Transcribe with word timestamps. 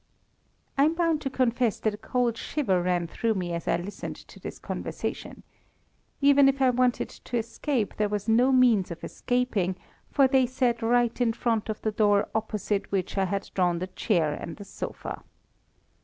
I'm 0.79 0.95
bound 0.95 1.21
to 1.21 1.29
confess 1.29 1.77
that 1.79 1.93
a 1.93 1.97
cold 1.97 2.35
shiver 2.35 2.81
ran 2.81 3.05
through 3.05 3.35
me 3.35 3.53
as 3.53 3.67
I 3.67 3.75
listened 3.77 4.15
to 4.15 4.39
this 4.39 4.57
conversation. 4.57 5.43
Even 6.21 6.49
if 6.49 6.59
I 6.59 6.71
wanted 6.71 7.07
to 7.09 7.37
escape 7.37 7.97
there 7.97 8.09
was 8.09 8.27
no 8.27 8.51
means 8.51 8.89
of 8.89 9.03
escaping, 9.03 9.75
for 10.09 10.27
they 10.27 10.47
sat 10.47 10.81
right 10.81 11.21
in 11.21 11.33
front 11.33 11.69
of 11.69 11.83
the 11.83 11.91
door 11.91 12.29
opposite 12.33 12.91
which 12.91 13.15
I 13.15 13.25
had 13.25 13.51
drawn 13.53 13.77
the 13.77 13.85
chair 13.85 14.33
and 14.33 14.57
the 14.57 14.65
sofa. 14.65 15.21